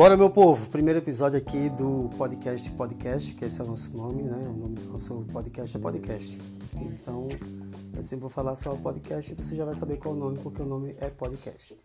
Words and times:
Bora, 0.00 0.16
meu 0.16 0.30
povo! 0.30 0.66
Primeiro 0.70 0.98
episódio 0.98 1.36
aqui 1.36 1.68
do 1.68 2.08
podcast 2.16 2.70
Podcast, 2.70 3.34
que 3.34 3.44
esse 3.44 3.60
é 3.60 3.64
o 3.64 3.66
nosso 3.66 3.94
nome, 3.94 4.22
né? 4.22 4.48
O 4.48 4.56
nome 4.56 4.76
do 4.76 4.88
nosso 4.92 5.26
podcast 5.30 5.76
é 5.76 5.78
Podcast. 5.78 6.40
Então, 6.74 7.28
eu 7.94 8.02
sempre 8.02 8.22
vou 8.22 8.30
falar 8.30 8.54
só 8.54 8.74
podcast 8.76 9.30
e 9.30 9.34
você 9.34 9.54
já 9.54 9.66
vai 9.66 9.74
saber 9.74 9.98
qual 9.98 10.14
é 10.14 10.16
o 10.16 10.20
nome, 10.20 10.38
porque 10.38 10.62
o 10.62 10.64
nome 10.64 10.96
é 11.00 11.10
Podcast. 11.10 11.78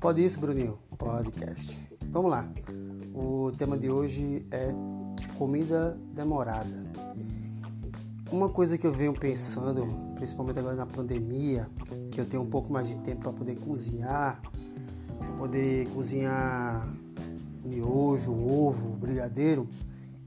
Pode 0.00 0.24
isso, 0.24 0.40
Bruninho? 0.40 0.78
Podcast. 0.96 1.78
Vamos 2.06 2.30
lá. 2.30 2.48
O 3.14 3.52
tema 3.58 3.76
de 3.76 3.90
hoje 3.90 4.46
é 4.50 4.68
comida 5.36 5.90
demorada. 6.14 6.86
Uma 8.32 8.48
coisa 8.48 8.78
que 8.78 8.86
eu 8.86 8.92
venho 8.94 9.12
pensando, 9.12 9.86
principalmente 10.14 10.58
agora 10.58 10.74
na 10.74 10.86
pandemia, 10.86 11.68
que 12.10 12.18
eu 12.18 12.24
tenho 12.24 12.42
um 12.42 12.48
pouco 12.48 12.72
mais 12.72 12.88
de 12.88 12.96
tempo 12.96 13.20
para 13.20 13.32
poder 13.34 13.56
cozinhar, 13.56 14.40
poder 15.38 15.86
cozinhar 15.88 16.90
miojo, 17.66 18.32
ovo, 18.32 18.96
brigadeiro, 18.96 19.68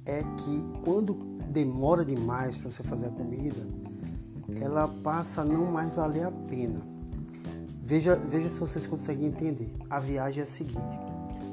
é 0.05 0.23
que 0.23 0.65
quando 0.83 1.13
demora 1.49 2.05
demais 2.05 2.57
para 2.57 2.69
você 2.69 2.83
fazer 2.83 3.07
a 3.07 3.09
comida, 3.09 3.67
ela 4.59 4.87
passa 4.87 5.41
a 5.41 5.45
não 5.45 5.71
mais 5.71 5.93
valer 5.93 6.25
a 6.25 6.31
pena. 6.31 6.81
Veja, 7.81 8.15
veja 8.15 8.49
se 8.49 8.59
vocês 8.59 8.85
conseguem 8.85 9.27
entender. 9.27 9.71
A 9.89 9.99
viagem 9.99 10.41
é 10.41 10.43
a 10.43 10.47
seguinte: 10.47 10.99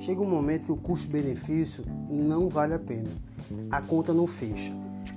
chega 0.00 0.20
um 0.20 0.28
momento 0.28 0.66
que 0.66 0.72
o 0.72 0.76
custo-benefício 0.76 1.84
não 2.08 2.48
vale 2.48 2.74
a 2.74 2.78
pena. 2.78 3.10
A 3.70 3.80
conta 3.80 4.12
não 4.12 4.26
fecha. 4.26 4.72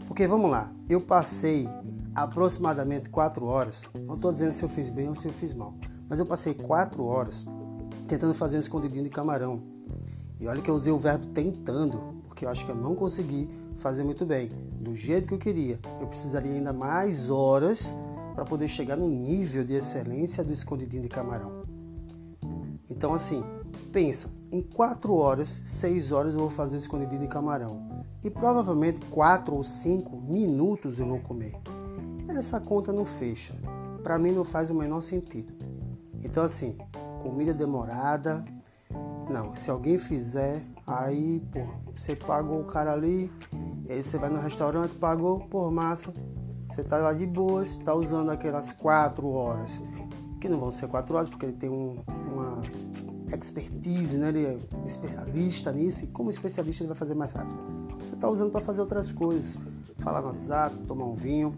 Porque 0.07 0.25
vamos 0.27 0.49
lá, 0.49 0.71
eu 0.89 1.01
passei 1.01 1.67
aproximadamente 2.15 3.09
4 3.09 3.45
horas, 3.45 3.87
não 4.05 4.15
estou 4.15 4.31
dizendo 4.31 4.51
se 4.51 4.63
eu 4.63 4.69
fiz 4.69 4.89
bem 4.89 5.07
ou 5.07 5.15
se 5.15 5.27
eu 5.27 5.31
fiz 5.31 5.53
mal, 5.53 5.73
mas 6.09 6.19
eu 6.19 6.25
passei 6.25 6.53
4 6.53 7.03
horas 7.03 7.45
tentando 8.07 8.33
fazer 8.33 8.57
um 8.57 8.59
escondidinho 8.59 9.03
de 9.03 9.09
camarão 9.09 9.61
e 10.39 10.47
olha 10.47 10.61
que 10.61 10.69
eu 10.69 10.75
usei 10.75 10.93
o 10.93 10.97
verbo 10.97 11.25
tentando, 11.27 12.15
porque 12.27 12.45
eu 12.45 12.49
acho 12.49 12.65
que 12.65 12.71
eu 12.71 12.75
não 12.75 12.95
consegui 12.95 13.49
fazer 13.77 14.03
muito 14.03 14.25
bem, 14.25 14.49
do 14.79 14.95
jeito 14.95 15.27
que 15.27 15.33
eu 15.33 15.37
queria. 15.37 15.79
Eu 15.99 16.07
precisaria 16.07 16.51
ainda 16.51 16.71
mais 16.71 17.29
horas 17.29 17.97
para 18.33 18.45
poder 18.45 18.67
chegar 18.67 18.95
no 18.95 19.09
nível 19.09 19.63
de 19.65 19.73
excelência 19.73 20.43
do 20.43 20.53
escondidinho 20.53 21.03
de 21.03 21.09
camarão. 21.09 21.63
Então 22.89 23.13
assim, 23.13 23.43
pensa, 23.91 24.29
em 24.51 24.61
4 24.61 25.13
horas, 25.13 25.61
6 25.65 26.11
horas 26.11 26.33
eu 26.33 26.39
vou 26.39 26.49
fazer 26.49 26.77
o 26.77 26.79
escondidinho 26.79 27.21
de 27.21 27.27
camarão. 27.27 28.03
E 28.23 28.29
provavelmente 28.29 29.01
4 29.07 29.53
ou 29.53 29.63
5 29.63 30.17
minutos 30.21 30.99
eu 30.99 31.05
vou 31.05 31.19
comer. 31.19 31.53
Essa 32.29 32.59
conta 32.59 32.93
não 32.93 33.03
fecha. 33.03 33.53
Para 34.03 34.17
mim 34.17 34.31
não 34.31 34.45
faz 34.45 34.69
o 34.69 34.75
menor 34.75 35.01
sentido. 35.01 35.53
Então 36.23 36.43
assim, 36.43 36.77
comida 37.21 37.53
demorada, 37.53 38.45
não, 39.29 39.55
se 39.55 39.69
alguém 39.69 39.97
fizer, 39.97 40.63
aí, 40.87 41.41
pô, 41.51 41.59
você 41.95 42.15
pagou 42.15 42.61
o 42.61 42.65
cara 42.65 42.93
ali, 42.93 43.31
aí 43.87 44.01
você 44.01 44.17
vai 44.17 44.29
no 44.29 44.39
restaurante, 44.39 44.95
pagou, 44.95 45.41
por 45.41 45.71
massa, 45.71 46.11
você 46.67 46.83
tá 46.83 46.97
lá 46.97 47.13
de 47.13 47.27
boas, 47.27 47.77
tá 47.77 47.93
usando 47.93 48.31
aquelas 48.31 48.71
quatro 48.71 49.27
horas, 49.29 49.83
que 50.41 50.49
não 50.49 50.59
vão 50.59 50.71
ser 50.71 50.87
quatro 50.87 51.15
horas, 51.15 51.29
porque 51.29 51.45
ele 51.45 51.53
tem 51.53 51.69
um, 51.69 51.97
uma 52.31 52.63
expertise, 53.35 54.17
né? 54.17 54.29
Ele 54.29 54.45
é 54.45 54.57
especialista 54.85 55.71
nisso, 55.71 56.05
e 56.05 56.07
como 56.07 56.31
especialista 56.31 56.81
ele 56.81 56.87
vai 56.87 56.97
fazer 56.97 57.13
mais 57.13 57.31
rápido. 57.31 57.59
Você 57.99 58.15
tá 58.15 58.27
usando 58.27 58.51
para 58.51 58.61
fazer 58.61 58.81
outras 58.81 59.11
coisas, 59.11 59.59
falar 59.99 60.21
no 60.21 60.27
WhatsApp, 60.27 60.75
tomar 60.87 61.05
um 61.05 61.13
vinho, 61.13 61.53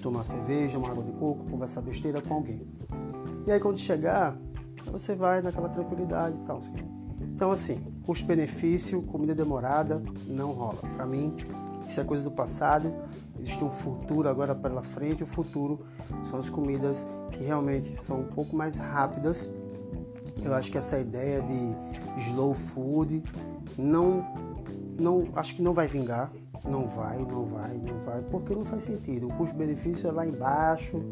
tomar 0.00 0.24
cerveja, 0.24 0.78
uma 0.78 0.90
água 0.90 1.02
de 1.02 1.12
coco, 1.12 1.44
conversar 1.44 1.80
besteira 1.80 2.22
com 2.22 2.34
alguém. 2.34 2.62
E 3.46 3.50
aí 3.50 3.58
quando 3.58 3.78
chegar, 3.78 4.36
você 4.90 5.14
vai 5.14 5.42
naquela 5.42 5.68
tranquilidade 5.68 6.36
e 6.38 6.40
tal. 6.42 6.60
Então, 7.20 7.50
assim, 7.50 7.80
custo-benefício, 8.04 9.02
comida 9.02 9.34
demorada, 9.34 10.02
não 10.26 10.52
rola. 10.52 10.80
Para 10.94 11.06
mim, 11.06 11.34
isso 11.88 12.00
é 12.00 12.04
coisa 12.04 12.24
do 12.24 12.30
passado. 12.30 12.92
Existe 13.38 13.62
um 13.64 13.70
futuro 13.70 14.28
agora 14.28 14.54
pela 14.54 14.82
frente. 14.82 15.22
O 15.22 15.26
futuro 15.26 15.80
são 16.22 16.38
as 16.38 16.48
comidas 16.48 17.06
que 17.32 17.42
realmente 17.42 18.00
são 18.02 18.20
um 18.20 18.24
pouco 18.24 18.54
mais 18.54 18.78
rápidas. 18.78 19.50
Eu 20.42 20.54
acho 20.54 20.70
que 20.70 20.78
essa 20.78 20.98
ideia 20.98 21.42
de 21.42 22.22
slow 22.28 22.54
food 22.54 23.22
não, 23.76 24.24
não 24.98 25.28
acho 25.34 25.56
que 25.56 25.62
não 25.62 25.72
vai 25.72 25.88
vingar. 25.88 26.30
Não 26.64 26.86
vai, 26.86 27.18
não 27.18 27.44
vai, 27.44 27.74
não 27.76 27.98
vai, 28.06 28.22
porque 28.22 28.54
não 28.54 28.64
faz 28.64 28.84
sentido. 28.84 29.26
O 29.26 29.34
custo-benefício 29.34 30.08
é 30.08 30.12
lá 30.12 30.26
embaixo 30.26 31.02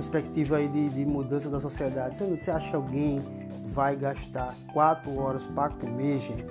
perspectiva 0.00 0.56
aí 0.56 0.68
de, 0.68 0.88
de 0.88 1.04
mudança 1.04 1.50
da 1.50 1.60
sociedade, 1.60 2.16
você, 2.16 2.24
você 2.24 2.50
acha 2.50 2.70
que 2.70 2.76
alguém 2.76 3.22
vai 3.66 3.94
gastar 3.94 4.54
quatro 4.72 5.14
horas 5.18 5.46
para 5.46 5.74
comer, 5.74 6.18
gente? 6.18 6.46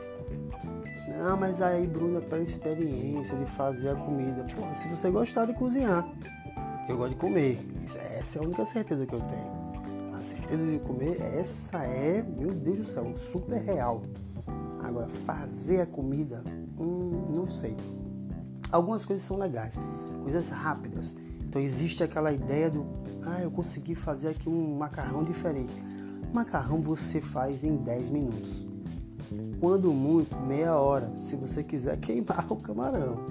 Não, 1.18 1.36
mas 1.36 1.60
aí, 1.60 1.88
Bruno, 1.88 2.20
é 2.20 2.22
pela 2.22 2.44
experiência 2.44 3.36
de 3.36 3.46
fazer 3.48 3.90
a 3.90 3.96
comida. 3.96 4.46
Pô, 4.56 4.74
se 4.76 4.88
você 4.88 5.10
gostar 5.10 5.46
de 5.46 5.54
cozinhar, 5.56 6.08
eu 6.88 6.96
gosto 6.96 7.10
de 7.10 7.16
comer. 7.16 7.60
Essa 8.20 8.38
é 8.38 8.42
a 8.42 8.46
única 8.46 8.66
certeza 8.68 9.06
que 9.06 9.16
eu 9.16 9.22
tenho. 9.22 10.14
A 10.14 10.22
certeza 10.22 10.66
de 10.66 10.78
comer, 10.80 11.20
essa 11.20 11.84
é, 11.84 12.22
meu 12.22 12.54
Deus 12.54 12.78
do 12.78 12.84
céu, 12.84 13.18
super 13.18 13.60
real. 13.60 14.04
Agora, 14.84 15.10
fazer 15.10 15.82
a 15.82 15.86
comida, 15.88 16.44
hum, 16.80 17.32
não 17.34 17.48
sei. 17.48 17.76
Algumas 18.72 19.04
coisas 19.04 19.26
são 19.26 19.38
legais, 19.38 19.76
coisas 20.24 20.50
rápidas. 20.50 21.18
Então 21.50 21.60
existe 21.60 22.04
aquela 22.04 22.32
ideia 22.32 22.70
do 22.70 22.86
ah, 23.26 23.42
eu 23.42 23.50
consegui 23.50 23.96
fazer 23.96 24.30
aqui 24.30 24.48
um 24.48 24.78
macarrão 24.78 25.24
diferente. 25.24 25.74
Macarrão 26.32 26.80
você 26.80 27.20
faz 27.20 27.64
em 27.64 27.76
10 27.76 28.12
minutos. 28.12 28.68
Quando 29.60 29.92
muito, 29.92 30.36
meia 30.42 30.76
hora, 30.76 31.12
se 31.18 31.36
você 31.36 31.64
quiser 31.64 31.98
queimar 32.00 32.46
o 32.52 32.56
camarão. 32.56 33.26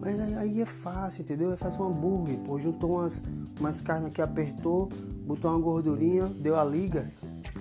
Mas 0.00 0.18
aí 0.38 0.62
é 0.62 0.66
fácil, 0.66 1.22
entendeu? 1.22 1.54
Faz 1.58 1.78
um 1.78 1.84
hambúrguer, 1.84 2.38
pô, 2.38 2.58
juntou 2.58 2.92
umas, 2.92 3.22
umas 3.60 3.82
carnes 3.82 4.08
aqui, 4.08 4.22
apertou, 4.22 4.88
botou 5.26 5.50
uma 5.50 5.60
gordurinha, 5.60 6.26
deu 6.26 6.58
a 6.58 6.64
liga, 6.64 7.12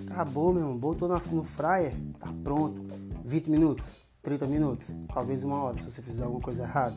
acabou, 0.08 0.54
meu 0.54 0.64
irmão, 0.64 0.78
botou 0.78 1.08
na, 1.08 1.22
no 1.32 1.44
fryer, 1.44 1.94
tá 2.18 2.34
pronto. 2.44 2.82
20 3.26 3.52
minutos, 3.52 3.92
30 4.22 4.48
minutos, 4.48 4.96
talvez 5.14 5.44
uma 5.44 5.62
hora, 5.62 5.78
se 5.80 5.92
você 5.92 6.02
fizer 6.02 6.24
alguma 6.24 6.42
coisa 6.42 6.64
errada. 6.64 6.96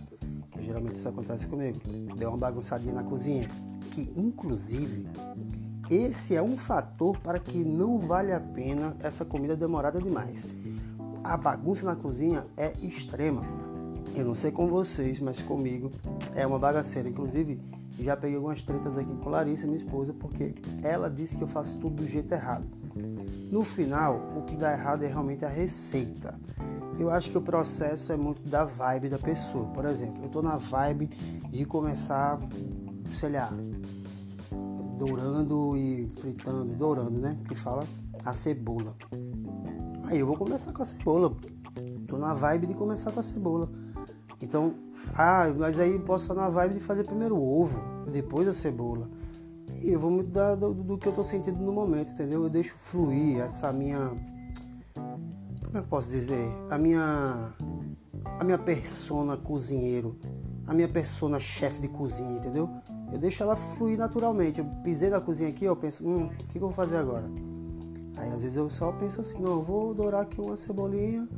Geralmente 0.65 0.97
isso 0.97 1.09
acontece 1.09 1.47
comigo. 1.47 1.79
Deu 2.17 2.31
uma 2.31 2.39
bagunçadinha 2.39 2.95
na 2.95 3.03
cozinha 3.03 3.49
que, 3.91 4.11
inclusive, 4.17 5.07
esse 5.91 6.35
é 6.35 6.43
um 6.43 6.57
fator 6.57 7.19
para 7.19 7.39
que 7.39 7.59
não 7.59 7.99
vale 7.99 8.33
a 8.33 8.41
pena 8.41 8.97
essa 9.01 9.25
comida 9.25 9.55
demorada 9.55 10.01
demais. 10.01 10.47
A 11.23 11.37
bagunça 11.37 11.87
na 11.87 11.95
cozinha 11.95 12.47
é 12.57 12.73
extrema. 12.83 13.43
Eu 14.15 14.25
não 14.25 14.35
sei 14.35 14.51
com 14.51 14.67
vocês, 14.67 15.21
mas 15.21 15.41
comigo 15.41 15.91
é 16.35 16.47
uma 16.47 16.59
bagaceira. 16.59 17.09
Inclusive, 17.09 17.61
já 17.99 18.17
peguei 18.17 18.37
algumas 18.37 18.63
tretas 18.63 18.97
aqui 18.97 19.15
com 19.17 19.29
Larissa, 19.29 19.67
minha 19.67 19.77
esposa, 19.77 20.13
porque 20.13 20.55
ela 20.83 21.11
disse 21.11 21.37
que 21.37 21.43
eu 21.43 21.49
faço 21.49 21.79
tudo 21.79 22.03
do 22.03 22.09
jeito 22.09 22.33
errado. 22.33 22.67
No 23.51 23.63
final, 23.63 24.21
o 24.37 24.43
que 24.43 24.57
dá 24.57 24.73
errado 24.73 25.03
é 25.05 25.07
realmente 25.07 25.45
a 25.45 25.49
receita. 25.49 26.35
Eu 26.99 27.11
acho 27.11 27.31
que 27.31 27.39
o 27.39 27.43
processo 27.43 28.13
é 28.13 28.17
muito 28.17 28.49
da 28.49 28.65
vibe 28.65 29.09
da 29.09 29.19
pessoa. 29.19 29.67
Por 29.67 29.85
exemplo, 29.85 30.23
eu 30.23 30.27
estou 30.27 30.43
na 30.43 30.57
vibe 30.57 31.07
de 31.51 31.65
começar, 31.65 32.39
sei 33.11 33.31
lá, 33.31 33.53
dourando 34.97 35.77
e 35.77 36.09
fritando, 36.17 36.75
dourando, 36.75 37.19
né? 37.19 37.37
Que 37.49 37.55
fala 37.55 37.85
a 38.25 38.33
cebola. 38.33 38.95
Aí 40.05 40.19
eu 40.19 40.27
vou 40.27 40.37
começar 40.37 40.73
com 40.73 40.83
a 40.83 40.85
cebola. 40.85 41.37
Tô 42.07 42.17
na 42.17 42.33
vibe 42.33 42.69
de 42.69 42.75
começar 42.75 43.11
com 43.11 43.21
a 43.21 43.23
cebola. 43.23 43.69
Então, 44.41 44.75
ah, 45.15 45.53
mas 45.57 45.79
aí 45.81 45.99
posso 45.99 46.25
estar 46.25 46.35
na 46.35 46.49
vibe 46.49 46.75
de 46.75 46.81
fazer 46.81 47.05
primeiro 47.05 47.37
o 47.37 47.63
ovo, 47.63 47.83
depois 48.11 48.47
a 48.47 48.53
cebola. 48.53 49.09
E 49.83 49.91
eu 49.91 50.01
vou 50.01 50.11
muito 50.11 50.31
do, 50.31 50.73
do, 50.73 50.99
que 50.99 51.07
eu 51.07 51.13
tô 51.13 51.23
sentindo 51.23 51.59
no 51.63 51.73
momento, 51.73 52.13
entendeu? 52.13 52.43
Eu 52.43 52.49
deixo 52.49 52.75
fluir 52.77 53.41
essa 53.41 53.73
minha. 53.73 54.13
Como 55.75 55.81
é 55.81 55.83
que 55.83 55.87
eu 55.87 55.91
posso 55.91 56.09
dizer? 56.09 56.49
A 56.71 56.79
minha. 56.79 57.53
A 58.39 58.45
minha 58.45 58.59
persona 58.59 59.37
cozinheiro. 59.37 60.17
A 60.69 60.73
minha 60.73 60.87
persona 60.87 61.41
chefe 61.41 61.81
de 61.81 61.89
cozinha, 61.89 62.37
entendeu? 62.37 62.71
Eu 63.13 63.19
deixo 63.19 63.43
ela 63.43 63.57
fluir 63.57 63.99
naturalmente. 63.99 64.61
Eu 64.61 64.67
pisei 64.85 65.11
na 65.11 65.21
cozinha 65.21 65.51
aqui, 65.51 65.65
eu 65.65 65.75
penso, 65.75 66.09
hum, 66.09 66.27
o 66.27 66.31
que 66.31 66.59
eu 66.59 66.61
vou 66.61 66.71
fazer 66.71 66.99
agora? 66.99 67.25
Aí 68.17 68.31
às 68.31 68.43
vezes 68.43 68.57
eu 68.57 68.71
só 68.71 68.93
penso 68.93 69.21
assim, 69.21 69.43
não, 69.43 69.63
vou 69.63 69.93
dourar 69.93 70.23
aqui 70.23 70.41
uma 70.41 70.57
cebolinha, 70.57 71.29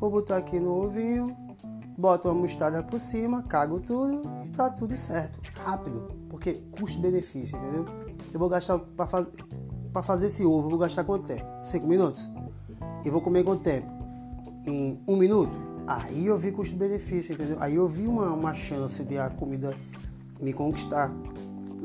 vou 0.00 0.10
botar 0.10 0.38
aqui 0.38 0.58
no 0.58 0.70
ovinho, 0.84 1.36
boto 1.98 2.28
uma 2.28 2.34
mostarda 2.34 2.82
por 2.82 2.98
cima, 2.98 3.42
cago 3.42 3.78
tudo 3.78 4.22
e 4.42 4.48
tá 4.48 4.70
tudo 4.70 4.96
certo. 4.96 5.38
Rápido, 5.66 6.08
porque 6.30 6.62
custo-benefício, 6.72 7.58
entendeu? 7.58 7.84
Eu 8.32 8.40
vou 8.40 8.48
gastar 8.48 8.78
para 8.78 9.06
faz... 9.06 9.28
fazer 10.02 10.28
esse 10.28 10.46
ovo, 10.46 10.66
eu 10.66 10.70
vou 10.70 10.78
gastar 10.78 11.04
quanto 11.04 11.26
tempo? 11.26 11.44
Cinco 11.60 11.86
minutos? 11.86 12.30
E 13.04 13.10
vou 13.10 13.20
comer 13.20 13.44
quanto 13.44 13.62
tempo? 13.62 13.88
Em 14.66 14.98
um 15.06 15.16
minuto? 15.16 15.56
Aí 15.86 16.26
eu 16.26 16.38
vi 16.38 16.52
custo-benefício, 16.52 17.34
entendeu? 17.34 17.56
Aí 17.60 17.74
eu 17.74 17.88
vi 17.88 18.06
uma, 18.06 18.32
uma 18.32 18.54
chance 18.54 19.02
de 19.04 19.18
a 19.18 19.28
comida 19.28 19.76
me 20.40 20.52
conquistar, 20.52 21.10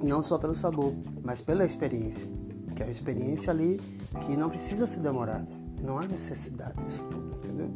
não 0.01 0.21
só 0.21 0.37
pelo 0.37 0.53
sabor, 0.53 0.93
mas 1.23 1.41
pela 1.41 1.65
experiência, 1.65 2.27
que 2.75 2.83
é 2.83 2.85
a 2.85 2.89
experiência 2.89 3.51
ali 3.51 3.79
que 4.25 4.35
não 4.35 4.49
precisa 4.49 4.85
ser 4.85 4.99
demorada. 4.99 5.47
Não 5.81 5.97
há 5.97 6.07
necessidade 6.07 6.81
disso 6.83 7.03
tudo, 7.09 7.37
entendeu? 7.37 7.69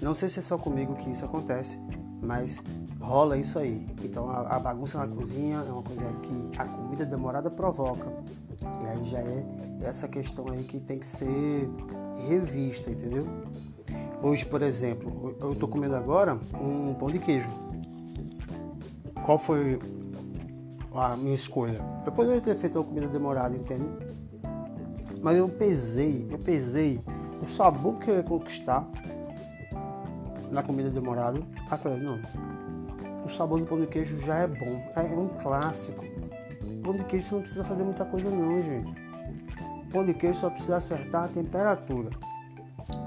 Não 0.00 0.14
sei 0.14 0.28
se 0.28 0.38
é 0.38 0.42
só 0.42 0.58
comigo 0.58 0.94
que 0.94 1.10
isso 1.10 1.24
acontece, 1.24 1.80
mas 2.22 2.60
rola 3.00 3.36
isso 3.36 3.58
aí. 3.58 3.86
Então 4.02 4.28
a, 4.30 4.56
a 4.56 4.58
bagunça 4.58 4.98
na 4.98 5.08
cozinha 5.08 5.64
é 5.66 5.70
uma 5.70 5.82
coisa 5.82 6.04
que 6.22 6.58
a 6.58 6.64
comida 6.64 7.04
demorada 7.04 7.50
provoca. 7.50 8.12
E 8.82 8.86
aí 8.86 9.04
já 9.04 9.18
é 9.18 9.44
essa 9.82 10.08
questão 10.08 10.48
aí 10.50 10.62
que 10.64 10.80
tem 10.80 10.98
que 10.98 11.06
ser 11.06 11.68
revista, 12.28 12.90
entendeu? 12.90 13.26
Hoje, 14.22 14.44
por 14.44 14.62
exemplo, 14.62 15.36
eu 15.40 15.52
estou 15.52 15.68
comendo 15.68 15.94
agora 15.94 16.38
um 16.60 16.94
pão 16.94 17.10
de 17.10 17.18
queijo. 17.18 17.50
Qual 19.24 19.38
foi 19.38 19.78
a 20.92 21.16
minha 21.16 21.34
escolha? 21.34 21.80
Eu 22.04 22.12
poderia 22.12 22.40
ter 22.40 22.54
feito 22.54 22.78
uma 22.78 22.84
comida 22.84 23.08
demorada, 23.08 23.54
entende? 23.54 23.84
Mas 25.22 25.36
eu 25.36 25.48
pesei, 25.48 26.26
eu 26.30 26.38
pesei 26.38 27.00
o 27.42 27.48
sabor 27.48 27.98
que 27.98 28.10
eu 28.10 28.16
ia 28.16 28.22
conquistar 28.22 28.88
na 30.50 30.62
comida 30.62 30.90
demorada. 30.90 31.38
Aí 31.38 31.72
eu 31.72 31.78
falei, 31.78 31.98
não, 32.00 32.20
o 33.24 33.28
sabor 33.28 33.60
do 33.60 33.66
pão 33.66 33.80
de 33.80 33.86
queijo 33.86 34.18
já 34.20 34.36
é 34.38 34.46
bom, 34.46 34.82
é, 34.96 35.00
é 35.00 35.16
um 35.16 35.28
clássico. 35.28 36.04
Pão 36.82 36.94
de 36.94 37.04
queijo 37.04 37.28
você 37.28 37.34
não 37.34 37.42
precisa 37.42 37.64
fazer 37.64 37.82
muita 37.82 38.04
coisa 38.04 38.30
não, 38.30 38.62
gente. 38.62 39.05
Pão 39.90 40.04
de 40.04 40.14
queijo 40.14 40.40
só 40.40 40.50
precisa 40.50 40.76
acertar 40.76 41.24
a 41.24 41.28
temperatura. 41.28 42.10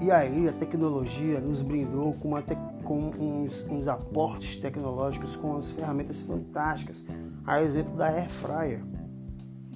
E 0.00 0.10
aí 0.10 0.48
a 0.48 0.52
tecnologia 0.52 1.40
nos 1.40 1.62
brindou 1.62 2.14
com, 2.14 2.40
te... 2.42 2.56
com 2.84 3.10
uns, 3.18 3.64
uns, 3.70 3.88
aportes 3.88 4.56
tecnológicos, 4.56 5.36
com 5.36 5.56
as 5.56 5.72
ferramentas 5.72 6.20
fantásticas. 6.22 7.04
A 7.46 7.62
exemplo 7.62 7.96
da 7.96 8.06
Air 8.06 8.30
Fryer. 8.30 8.82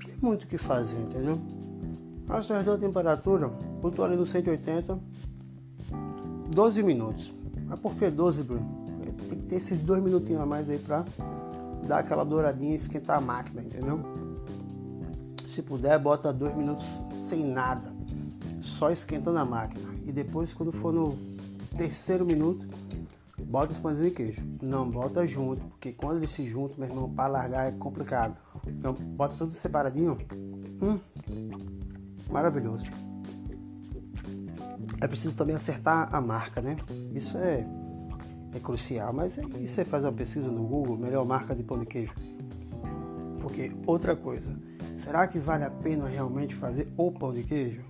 Tem 0.04 0.16
muito 0.20 0.44
o 0.44 0.46
que 0.46 0.58
fazer, 0.58 0.98
entendeu? 1.00 1.38
Acertou 2.28 2.74
a 2.74 2.78
temperatura, 2.78 3.48
botou 3.48 4.04
ali 4.04 4.16
no 4.16 4.26
180, 4.26 4.98
12 6.50 6.82
minutos. 6.82 7.32
Mas 7.66 7.80
por 7.80 7.94
que 7.94 8.10
12, 8.10 8.42
Bruno? 8.42 8.84
Tem 9.28 9.38
que 9.38 9.46
ter 9.46 9.56
esses 9.56 9.80
dois 9.80 10.02
minutinhos 10.02 10.40
a 10.40 10.46
mais 10.46 10.68
aí 10.68 10.78
pra 10.78 11.04
dar 11.86 11.98
aquela 11.98 12.24
douradinha 12.24 12.72
e 12.72 12.76
esquentar 12.76 13.18
a 13.18 13.20
máquina, 13.20 13.62
entendeu? 13.62 14.00
Se 15.54 15.62
puder, 15.62 15.96
bota 16.00 16.32
dois 16.32 16.52
minutos 16.56 16.84
sem 17.14 17.46
nada, 17.46 17.94
só 18.60 18.90
esquentando 18.90 19.38
a 19.38 19.44
máquina. 19.44 19.88
E 20.04 20.10
depois, 20.10 20.52
quando 20.52 20.72
for 20.72 20.92
no 20.92 21.16
terceiro 21.76 22.26
minuto, 22.26 22.66
bota 23.38 23.70
os 23.70 23.78
pães 23.78 23.98
de 23.98 24.10
queijo. 24.10 24.42
Não 24.60 24.90
bota 24.90 25.24
junto, 25.28 25.60
porque 25.68 25.92
quando 25.92 26.16
eles 26.16 26.30
se 26.30 26.48
juntam, 26.48 26.78
meu 26.78 26.88
irmão, 26.88 27.08
para 27.08 27.28
largar 27.28 27.68
é 27.68 27.70
complicado. 27.70 28.36
Então, 28.66 28.94
bota 28.94 29.36
tudo 29.36 29.52
separadinho. 29.52 30.16
Hum, 30.82 30.98
maravilhoso. 32.28 32.86
É 35.00 35.06
preciso 35.06 35.36
também 35.36 35.54
acertar 35.54 36.12
a 36.12 36.20
marca, 36.20 36.60
né? 36.60 36.76
Isso 37.14 37.38
é, 37.38 37.64
é 38.52 38.58
crucial. 38.58 39.12
Mas 39.12 39.38
aí 39.38 39.68
você 39.68 39.84
faz 39.84 40.02
uma 40.02 40.12
pesquisa 40.12 40.50
no 40.50 40.64
Google, 40.64 40.98
melhor 40.98 41.24
marca 41.24 41.54
de 41.54 41.62
pão 41.62 41.78
de 41.78 41.86
queijo. 41.86 42.12
Porque 43.40 43.70
outra 43.86 44.16
coisa, 44.16 44.52
será 45.04 45.26
que 45.28 45.38
vale 45.38 45.64
a 45.64 45.70
pena 45.70 46.08
realmente 46.08 46.54
fazer 46.54 46.92
o 46.96 47.12
pão 47.12 47.32
de 47.32 47.42
queijo? 47.42 47.82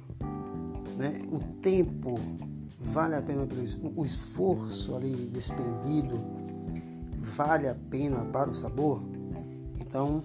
Né? 0.96 1.22
O 1.30 1.38
tempo 1.60 2.18
vale 2.80 3.14
a 3.14 3.22
pena 3.22 3.46
pelo 3.46 3.62
o 3.96 4.04
esforço 4.04 4.94
ali 4.94 5.12
despendido 5.32 6.20
vale 7.24 7.68
a 7.68 7.74
pena 7.74 8.24
para 8.26 8.50
o 8.50 8.54
sabor? 8.54 9.02
Então, 9.80 10.22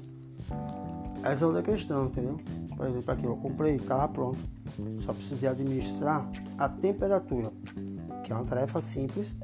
essa 1.24 1.45
é 1.45 1.47
outra 1.47 1.63
questão, 1.63 2.07
entendeu? 2.07 2.39
Por 2.75 2.88
exemplo, 2.88 3.12
aqui 3.12 3.24
eu 3.24 3.35
comprei, 3.38 3.75
estava 3.75 4.07
pronto. 4.07 4.39
Só 5.00 5.13
precisei 5.13 5.50
administrar 5.50 6.30
a 6.57 6.69
temperatura, 6.69 7.51
que 8.24 8.31
é 8.31 8.35
uma 8.35 8.45
tarefa 8.45 8.80
simples 8.81 9.35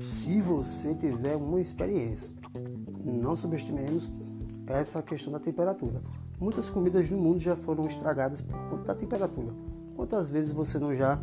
se 0.00 0.40
você 0.40 0.94
tiver 0.94 1.36
uma 1.36 1.60
experiência. 1.60 2.36
Não 3.04 3.34
subestimemos 3.34 4.12
essa 4.66 5.02
questão 5.02 5.32
da 5.32 5.40
temperatura. 5.40 6.00
Muitas 6.40 6.70
comidas 6.70 7.10
no 7.10 7.18
mundo 7.18 7.38
já 7.38 7.54
foram 7.54 7.86
estragadas 7.86 8.40
por 8.40 8.58
conta 8.70 8.84
da 8.84 8.94
temperatura. 8.94 9.52
Quantas 9.94 10.30
vezes 10.30 10.52
você 10.52 10.78
não 10.78 10.94
já 10.94 11.20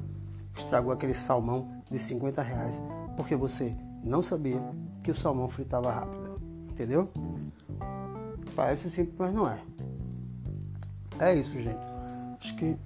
estragou 0.56 0.94
aquele 0.94 1.16
salmão 1.16 1.68
de 1.90 1.98
50 1.98 2.40
reais 2.44 2.82
porque 3.16 3.36
você 3.36 3.76
não 4.04 4.22
sabia 4.22 4.62
que 5.04 5.10
o 5.10 5.16
salmão 5.16 5.50
fritava 5.50 5.92
rápido? 5.92 6.40
Entendeu? 6.70 7.10
Parece 8.56 8.92
simples, 8.92 9.16
mas 9.18 9.34
não 9.34 9.50
é. 9.50 9.60
É 11.20 11.34
isso, 11.34 11.60
gente. 11.60 11.80
Acho 12.40 12.56
que 12.56 12.78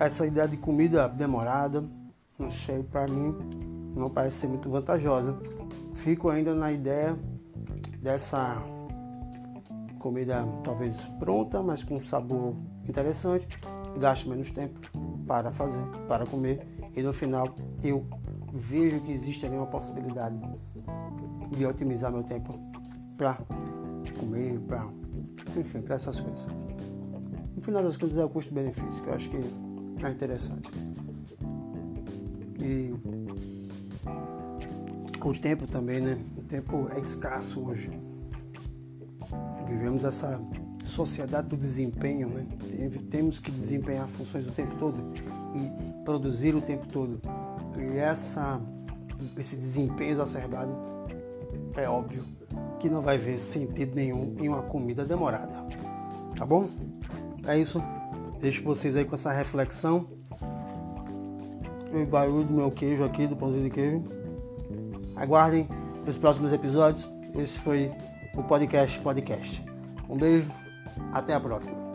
essa 0.00 0.26
ideia 0.26 0.48
de 0.48 0.56
comida 0.56 1.08
demorada, 1.08 1.84
não 2.36 2.50
sei, 2.50 2.82
para 2.82 3.06
mim 3.06 3.32
não 3.94 4.10
parece 4.10 4.38
ser 4.38 4.48
muito 4.48 4.68
vantajosa. 4.68 5.38
Fico 5.92 6.30
ainda 6.30 6.52
na 6.52 6.72
ideia 6.72 7.16
dessa 8.02 8.60
comida 9.98 10.46
talvez 10.62 10.94
pronta, 11.18 11.62
mas 11.62 11.82
com 11.82 12.04
sabor 12.04 12.56
interessante, 12.88 13.46
gasto 13.98 14.28
menos 14.28 14.50
tempo 14.50 14.80
para 15.26 15.50
fazer, 15.52 15.84
para 16.08 16.26
comer 16.26 16.66
e 16.94 17.02
no 17.02 17.12
final 17.12 17.54
eu 17.82 18.06
vejo 18.52 19.00
que 19.00 19.12
existe 19.12 19.46
ali 19.46 19.56
uma 19.56 19.66
possibilidade 19.66 20.38
de 21.56 21.66
otimizar 21.66 22.10
meu 22.10 22.22
tempo 22.22 22.58
para 23.16 23.38
comer, 24.18 24.58
para 24.60 24.86
enfim, 25.56 25.80
para 25.82 25.96
essas 25.96 26.20
coisas. 26.20 26.46
No 27.54 27.62
final 27.62 27.82
das 27.82 27.96
contas 27.96 28.18
é 28.18 28.24
o 28.24 28.28
custo-benefício 28.28 29.02
que 29.02 29.08
eu 29.08 29.14
acho 29.14 29.30
que 29.30 29.36
é 29.36 30.10
interessante. 30.10 30.70
E 32.62 32.94
o 35.28 35.32
tempo 35.34 35.66
também, 35.66 36.00
né? 36.00 36.18
O 36.36 36.42
tempo 36.42 36.88
é 36.92 37.00
escasso 37.00 37.60
hoje. 37.66 37.90
Vivemos 39.66 40.04
essa 40.04 40.40
sociedade 40.84 41.48
do 41.48 41.56
desempenho, 41.56 42.28
né? 42.28 42.46
Temos 43.10 43.38
que 43.38 43.50
desempenhar 43.50 44.08
funções 44.08 44.46
o 44.46 44.52
tempo 44.52 44.74
todo 44.76 44.96
e 45.54 46.02
produzir 46.04 46.54
o 46.54 46.60
tempo 46.60 46.86
todo. 46.86 47.20
E 47.76 47.98
essa, 47.98 48.60
esse 49.36 49.56
desempenho 49.56 50.12
exacerbado 50.12 50.72
é 51.76 51.88
óbvio 51.88 52.24
que 52.78 52.88
não 52.88 53.02
vai 53.02 53.18
ver 53.18 53.38
sentido 53.38 53.94
nenhum 53.94 54.36
em 54.40 54.48
uma 54.48 54.62
comida 54.62 55.04
demorada. 55.04 55.52
Tá 56.36 56.46
bom? 56.46 56.68
É 57.46 57.58
isso. 57.58 57.82
Deixo 58.40 58.62
vocês 58.62 58.96
aí 58.96 59.04
com 59.04 59.14
essa 59.14 59.32
reflexão. 59.32 60.06
O 61.92 62.06
barulho 62.06 62.44
do 62.44 62.52
meu 62.52 62.70
queijo 62.70 63.04
aqui, 63.04 63.26
do 63.26 63.36
pãozinho 63.36 63.64
de 63.64 63.70
queijo. 63.70 64.04
Aguardem 65.14 65.66
os 66.06 66.16
próximos 66.18 66.52
episódios. 66.52 67.08
Esse 67.34 67.58
foi 67.58 67.90
o 68.36 68.42
podcast 68.42 68.98
podcast. 69.00 69.64
Um 70.08 70.16
beijo, 70.16 70.50
até 71.12 71.34
a 71.34 71.40
próxima. 71.40 71.85